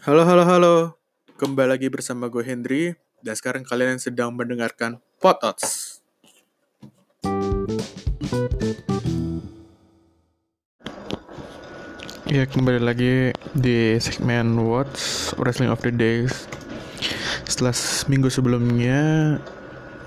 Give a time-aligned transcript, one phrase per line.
[0.00, 0.74] Halo, halo, halo.
[1.36, 2.96] Kembali lagi bersama gue Hendry.
[3.20, 6.00] Dan sekarang kalian sedang mendengarkan Potots.
[12.32, 16.48] Ya, kembali lagi di segmen What's Wrestling of the Days.
[17.44, 17.76] Setelah
[18.08, 19.36] minggu sebelumnya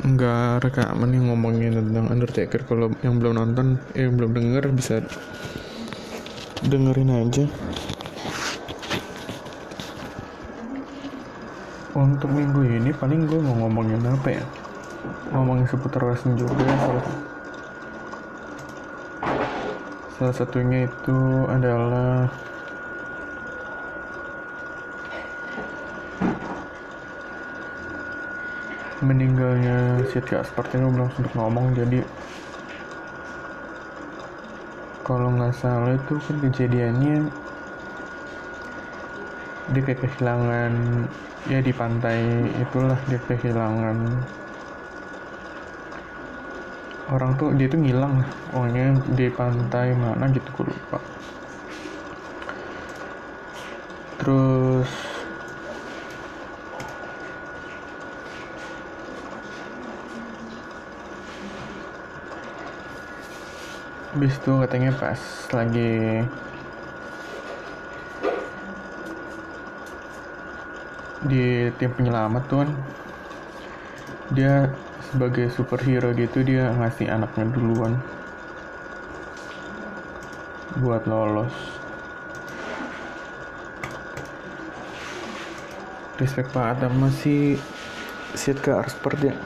[0.00, 2.64] nggak rekaman yang ngomongin tentang Undertaker.
[2.64, 5.04] Kalau yang belum nonton, eh belum denger bisa
[6.64, 7.44] dengerin aja.
[11.94, 14.44] Untuk minggu ini paling gue mau ngomongin apa ya?
[15.30, 17.06] Ngomongin seputar wrestling juga salah,
[20.18, 22.26] salah satunya itu adalah
[29.04, 32.00] meninggalnya Sid seperti ini belum sempat ngomong jadi
[35.04, 37.28] kalau nggak salah itu kan kejadiannya
[39.76, 40.72] dia kayak kehilangan
[41.44, 43.96] ya di pantai itulah dia kehilangan.
[47.12, 48.24] Orang tuh dia tuh ngilang.
[48.24, 50.98] Lah pokoknya di pantai mana gitu gue lupa.
[54.24, 54.88] Terus
[64.14, 65.20] habis itu katanya pas
[65.52, 66.24] lagi
[71.24, 72.70] di tim penyelamat tuh kan
[74.32, 74.72] dia
[75.12, 77.96] sebagai superhero gitu dia ngasih anaknya duluan
[80.82, 81.54] buat lolos.
[86.18, 87.58] Respect Pak Adam masih
[88.34, 89.36] siat ke seperti ya?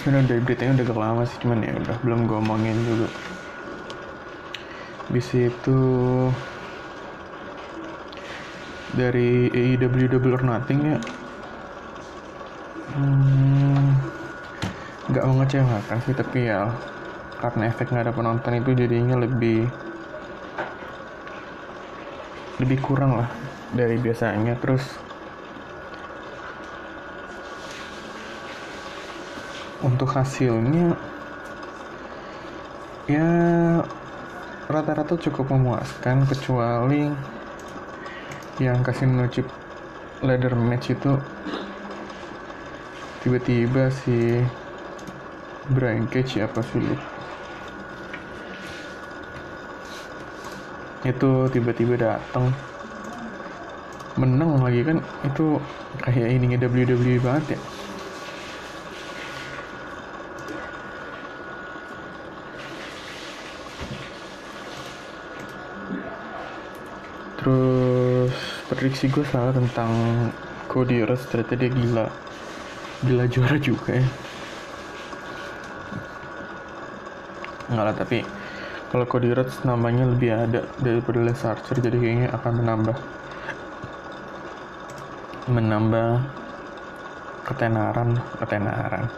[0.00, 3.08] Sebenarnya dari beritanya udah gak lama sih cuman ya udah belum gue omongin juga.
[5.12, 5.78] Bisa itu
[8.94, 10.98] dari AEW Double or Nothing ya.
[12.94, 13.98] Hmm,
[15.10, 16.70] nggak mengecewakan sih tapi ya
[17.42, 19.66] karena efek nggak ada penonton itu jadinya lebih
[22.62, 23.30] lebih kurang lah
[23.74, 24.54] dari biasanya.
[24.62, 24.86] Terus
[29.84, 30.96] untuk hasilnya
[33.04, 33.28] ya
[34.64, 37.12] rata-rata cukup memuaskan kecuali
[38.62, 39.50] yang kasih chip
[40.22, 41.18] ladder match itu
[43.26, 44.46] tiba-tiba si
[45.74, 46.78] Brian Cage apa sih?
[46.78, 46.94] Lu
[51.04, 52.54] itu tiba-tiba datang
[54.14, 55.02] menang lagi kan?
[55.26, 55.58] Itu
[56.06, 57.73] kayak ini WWE banget ya
[68.84, 69.88] prediksi gue salah tentang
[70.68, 72.04] Cody Rhodes ternyata dia gila.
[73.08, 74.04] Gila juara juga ya.
[77.72, 78.28] Enggak lah tapi
[78.92, 82.96] kalau Cody Rhodes namanya lebih ada daripada Les Archer jadi kayaknya akan menambah.
[85.48, 86.08] Menambah
[87.48, 89.08] ketenaran ketenaran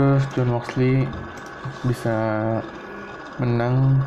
[0.00, 1.04] terus John Moxley
[1.84, 2.16] bisa
[3.36, 4.00] menang.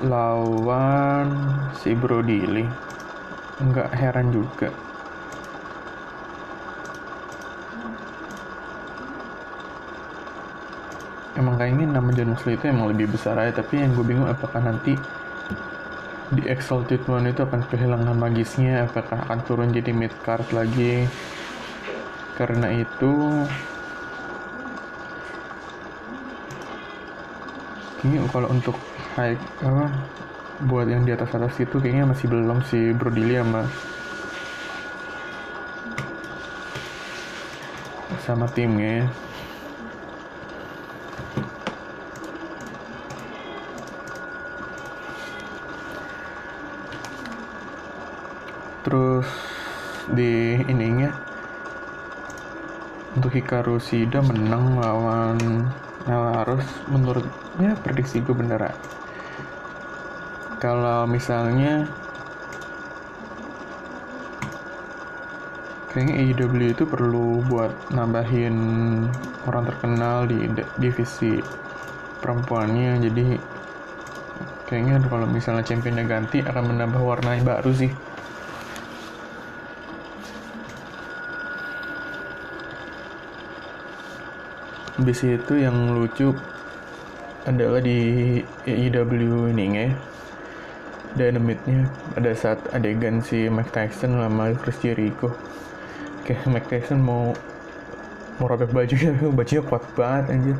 [0.00, 1.28] Lawan
[1.76, 2.72] si Brody Lee.
[3.60, 4.72] Nggak heran juga.
[11.36, 14.64] Emang kayaknya nama John Moxley itu emang lebih besar aja tapi yang gue bingung apakah
[14.64, 14.96] nanti
[16.32, 21.04] di Exalted One itu akan kehilangan magisnya apakah akan turun jadi mid card lagi
[22.36, 23.12] karena itu
[27.96, 28.76] kayaknya kalau untuk
[29.16, 29.88] high apa
[30.68, 33.64] buat yang di atas atas itu kayaknya masih belum si Brodili sama
[38.20, 39.06] sama timnya ya.
[48.86, 49.26] terus
[50.06, 51.10] di ininya
[53.16, 55.38] untuk Hikaru Shida menang lawan
[56.06, 58.76] Belarus menurutnya prediksi gue beneran
[60.62, 61.90] kalau misalnya
[65.96, 68.52] kayaknya AEW itu perlu buat nambahin
[69.48, 70.44] orang terkenal di
[70.76, 71.40] divisi
[72.20, 73.00] perempuannya.
[73.00, 73.24] Jadi
[74.68, 77.88] kayaknya kalau misalnya championnya ganti akan menambah warna baru sih
[84.96, 86.32] Habis itu yang lucu
[87.44, 89.88] adalah di AEW ini ya.
[91.20, 91.84] Dynamite-nya.
[92.16, 95.36] Ada saat adegan si Mike Tyson sama Chris Jericho.
[96.24, 97.36] Kayak Mike Tyson mau
[98.40, 100.56] mau robek bajunya bajunya kuat banget anjir.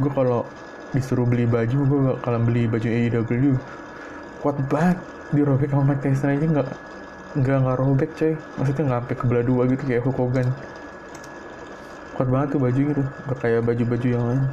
[0.00, 0.48] Gue kalau
[0.96, 3.60] disuruh beli baju gue kalau beli baju AEW
[4.40, 4.96] kuat banget.
[5.36, 6.68] Dirobek sama Mike Tyson aja nggak
[7.36, 8.32] nggak nggak robek coy.
[8.56, 10.48] Maksudnya nggak sampai kebelah dua gitu kayak Hulk Hogan
[12.14, 13.08] kuat banget tuh bajunya tuh.
[13.28, 14.44] Gak kayak baju-baju yang lain.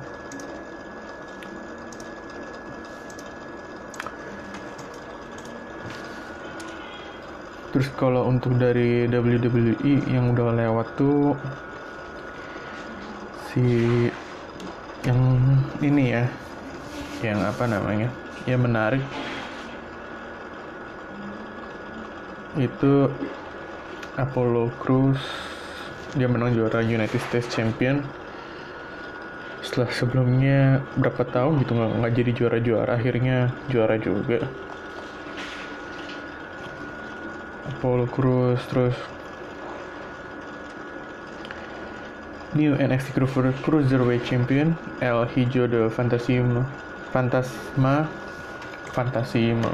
[7.71, 11.39] Terus kalau untuk dari WWE yang udah lewat tuh
[13.47, 13.63] si
[15.07, 15.17] yang
[15.79, 16.25] ini ya
[17.23, 18.11] yang apa namanya
[18.43, 19.01] yang menarik
[22.59, 23.07] itu
[24.19, 25.50] Apollo Crews
[26.15, 28.03] dia menang juara United States Champion.
[29.61, 33.37] Setelah sebelumnya berapa tahun gitu nggak nggak jadi juara-juara akhirnya
[33.69, 34.43] juara juga.
[37.71, 38.97] Apollo Crews terus
[42.51, 43.15] New NXT
[43.63, 46.67] Cruiserweight Champion El Hijo de Fantasma
[47.15, 48.11] Fantasma
[48.91, 49.71] Fantasima.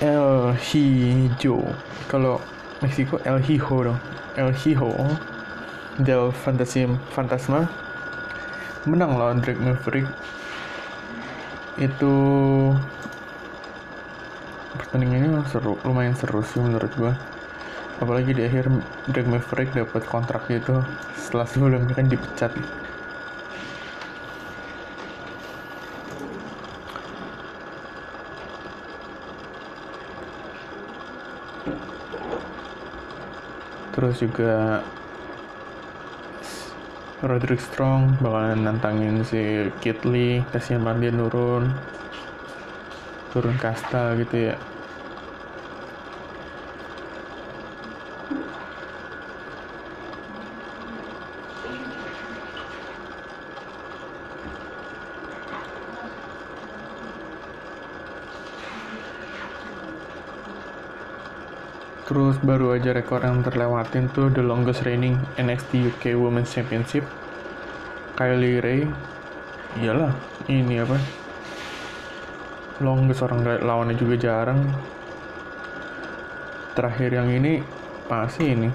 [0.00, 1.64] El Hijo.
[2.06, 2.36] Kalau
[2.78, 3.98] Meksiko El Hijo dong
[4.38, 4.94] El Hijo
[5.98, 7.66] del Fantasim Fantasma.
[8.86, 10.06] Menang lawan Drake Maverick.
[11.74, 12.14] Itu
[14.78, 17.18] pertandingannya seru lumayan seru sih menurut gua.
[17.98, 18.70] Apalagi di akhir
[19.10, 20.78] Drake Maverick dapat kontrak itu
[21.18, 22.54] setelah sebelumnya kan dipecat
[33.98, 34.78] terus juga
[37.18, 41.66] Roderick Strong bakalan nantangin si Kit Lee kasihan banget dia nurun
[43.34, 44.56] turun kasta gitu ya
[62.38, 67.02] Baru aja rekor yang terlewatin tuh the longest reigning NXT UK Women's Championship.
[68.14, 68.86] Kylie Ray,
[69.82, 70.14] iyalah
[70.46, 70.94] ini apa?
[72.78, 74.70] Longest orang lawannya juga jarang.
[76.78, 77.58] Terakhir yang ini
[78.06, 78.70] pasti ini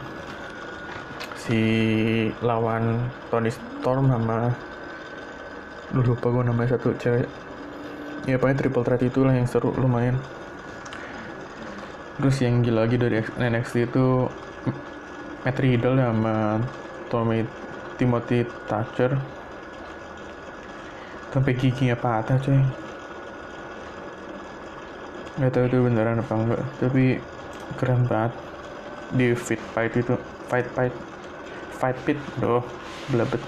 [1.39, 1.60] si
[2.44, 4.51] lawan Tony Storm sama
[5.92, 7.27] lu lupa gue namanya satu cewek
[8.25, 10.15] ya pokoknya triple threat itulah yang seru lumayan
[12.19, 14.30] terus yang gila lagi dari NXT itu
[15.44, 16.62] Matt Riddle sama
[17.10, 17.44] Tommy
[17.98, 19.18] Timothy Thatcher.
[21.33, 22.62] Sampai giginya patah coy.
[25.42, 27.18] Nggak tahu itu beneran apa enggak tapi
[27.81, 28.33] keren banget.
[29.13, 30.13] Di fit fight itu
[30.50, 30.94] fight fight
[31.74, 32.62] fight pit doh
[33.10, 33.42] belabet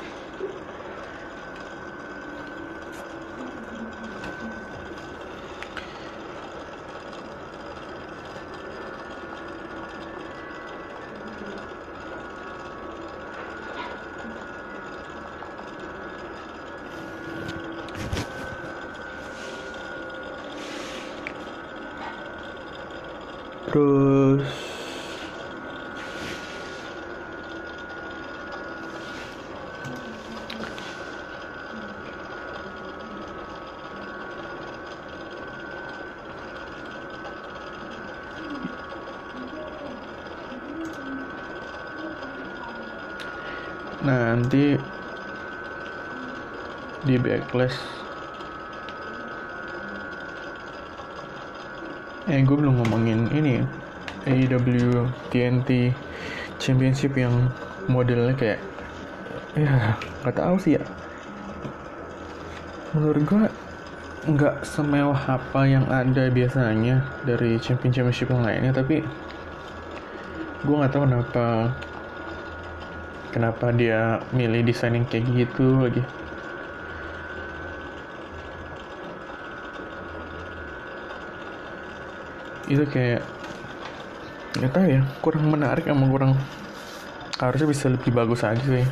[23.76, 24.48] terus
[44.00, 44.80] nanti
[47.04, 48.05] di backlash
[52.26, 53.66] eh gue belum ngomongin ini ya.
[54.26, 55.94] AEW TNT
[56.58, 57.54] Championship yang
[57.86, 58.60] modelnya kayak
[59.54, 59.94] ya
[60.26, 60.84] nggak tahu sih ya.
[62.98, 63.44] Menurut gue
[64.26, 69.06] nggak semewah apa yang ada biasanya dari champion championship yang lainnya tapi
[70.66, 71.46] gue nggak tahu kenapa
[73.30, 76.02] kenapa dia milih desain yang kayak gitu lagi
[82.66, 83.22] itu kayak
[84.56, 86.32] nggak tahu ya kurang menarik emang kurang
[87.36, 88.88] harusnya bisa lebih bagus aja sih.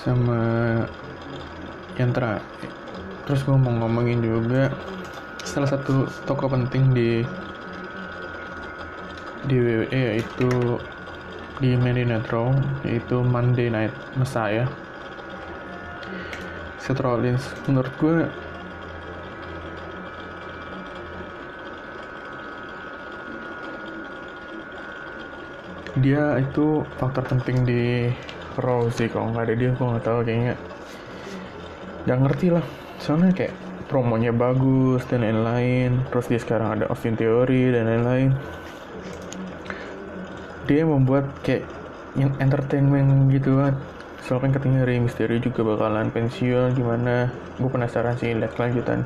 [0.00, 0.40] Sama
[1.96, 2.44] yang terakhir
[3.28, 4.74] terus gue mau ngomongin juga
[5.46, 7.22] salah satu toko penting di
[9.46, 10.50] di WWE yaitu
[11.60, 12.48] di Monday Night Raw
[12.88, 14.64] yaitu Monday Night Messiah.
[16.80, 18.16] Seth Rollins menurut gue
[26.00, 28.08] dia itu faktor penting di
[28.56, 30.54] Raw sih kalau nggak ada dia gue nggak tahu kayaknya
[32.08, 32.64] nggak ngerti lah.
[32.96, 33.54] Soalnya kayak
[33.92, 38.30] promonya bagus dan lain-lain terus dia sekarang ada Austin Theory dan lain-lain
[40.70, 41.66] dia membuat kayak
[42.14, 43.74] yang entertainment gitu kan
[44.22, 47.32] soalnya katanya Rey Mysterio juga bakalan pensiun gimana?
[47.58, 49.02] Gue penasaran sih lihat kelanjutan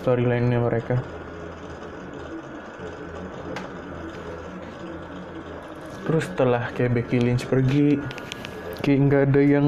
[0.00, 0.98] storyline-nya mereka.
[6.02, 8.00] Terus setelah kayak Becky Lynch pergi
[8.82, 9.66] kayak nggak ada yang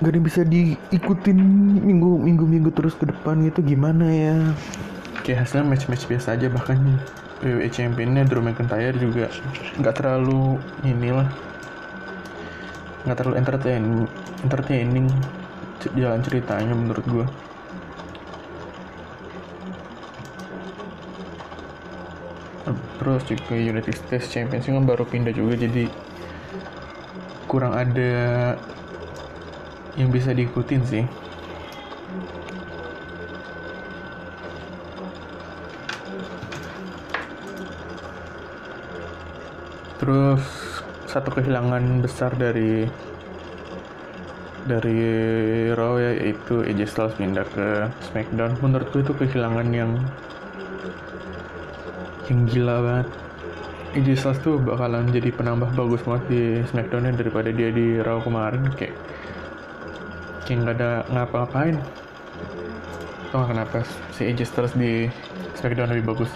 [0.00, 1.38] nggak ada bisa diikutin
[1.84, 4.36] minggu minggu minggu terus ke depan gitu gimana ya?
[5.22, 6.80] Kayak hasilnya match match biasa aja bahkan
[7.40, 9.32] WWE Championnya Drew McIntyre juga
[9.80, 11.28] nggak terlalu inilah
[13.08, 13.84] nggak terlalu entertain
[14.44, 15.08] entertaining
[15.96, 17.26] jalan ceritanya menurut gue
[23.00, 25.88] terus juga United States Championship kan baru pindah juga jadi
[27.48, 28.12] kurang ada
[29.96, 31.04] yang bisa diikutin sih
[40.10, 40.42] terus
[41.06, 42.82] satu kehilangan besar dari
[44.66, 44.98] dari
[45.70, 48.58] Raw ya yaitu AJ Styles pindah ke SmackDown.
[48.58, 49.94] Menurutku itu kehilangan yang
[52.26, 53.08] yang gila banget.
[54.02, 56.42] AJ Styles tuh bakalan jadi penambah bagus banget di
[56.74, 58.66] SmackDown ya daripada dia di Raw kemarin.
[58.74, 58.98] Kayak
[60.42, 61.78] kayak nggak ada ngapa-ngapain.
[63.30, 63.78] Tau gak kenapa
[64.10, 65.06] si AJ Styles di
[65.54, 66.34] SmackDown lebih bagus?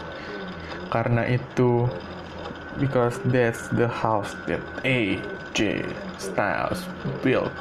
[0.95, 1.91] Karena itu
[2.79, 5.87] because that's the house that AJ
[6.19, 6.83] Styles
[7.23, 7.53] built.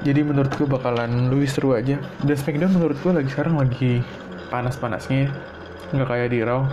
[0.00, 2.00] Jadi menurutku bakalan lebih seru aja.
[2.24, 4.00] Dan SmackDown menurutku lagi sekarang lagi
[4.48, 5.28] panas-panasnya
[5.92, 6.64] nggak kayak di Raw.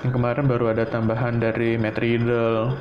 [0.00, 2.72] Yang kemarin baru ada tambahan dari Matt Riddle.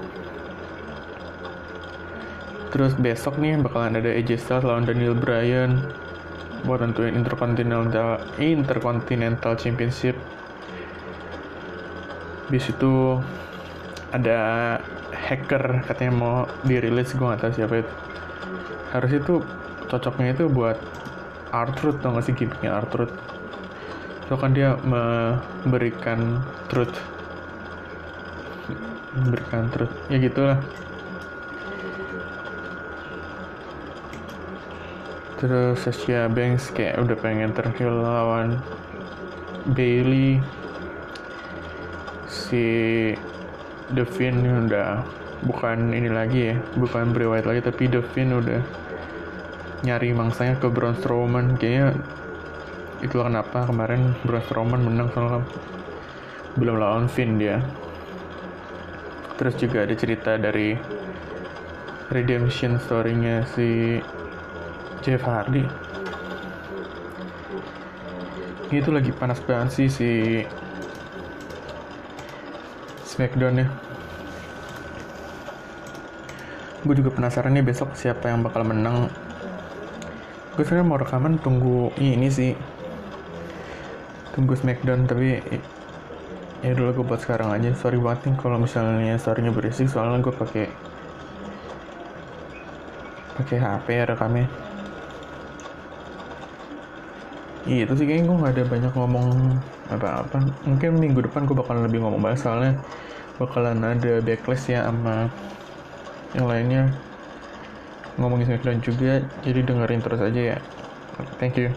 [2.72, 5.84] Terus besok nih bakalan ada AJ Styles lawan Daniel Bryan.
[6.64, 10.16] Buat tentuin Intercontinental Intercontinental Championship.
[12.52, 13.16] Di situ
[14.12, 14.40] ada
[15.16, 17.94] hacker katanya mau dirilis gue gak tahu siapa itu.
[18.92, 19.34] Harus itu
[19.88, 20.76] cocoknya itu buat
[21.56, 23.12] Artruth tau gak sih gimmicknya Artruth
[24.32, 26.40] so kan dia memberikan
[26.72, 26.96] truth.
[29.12, 29.92] Memberikan truth.
[30.08, 30.56] Ya gitulah.
[35.36, 38.64] Terus Sasha Banks kayak udah pengen terkill lawan
[39.76, 40.40] Bailey
[42.52, 42.64] si
[43.96, 45.08] Devin udah
[45.48, 48.62] bukan ini lagi ya bukan Bray Wyatt lagi tapi Devin udah
[49.88, 51.56] nyari mangsanya ke Braun Strowman.
[51.56, 51.96] Kayaknya
[53.02, 55.48] itulah kenapa kemarin Braun Strowman menang soalnya
[56.60, 57.64] belum lawan Finn dia
[59.40, 60.78] terus juga ada cerita dari
[62.14, 63.98] redemption story-nya si
[65.02, 65.66] Jeff Hardy.
[68.70, 70.12] Itu lagi panas banget sih si
[73.12, 73.68] Smackdown ya.
[76.88, 79.12] Gue juga penasaran nih besok siapa yang bakal menang.
[80.56, 82.56] Gue sebenarnya mau rekaman tunggu ini sih.
[84.32, 85.44] Tunggu Smackdown tapi
[86.64, 87.76] ya dulu gue buat sekarang aja.
[87.76, 90.72] Sorry banget nih kalau misalnya storynya berisik soalnya gue pakai
[93.36, 94.71] pakai HP ya rekamnya
[97.70, 99.28] Iya itu sih kayaknya gue gak ada banyak ngomong
[99.94, 100.38] apa-apa.
[100.66, 102.74] Mungkin minggu depan gue bakalan lebih ngomong banyak Soalnya
[103.38, 105.30] bakalan ada backlash ya sama
[106.34, 106.84] yang lainnya.
[108.20, 110.58] Ngomongin Smackdown juga Jadi dengerin terus aja ya.
[111.38, 111.70] Thank you